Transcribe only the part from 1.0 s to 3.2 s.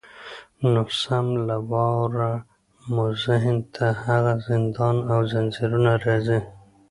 سم له واره مو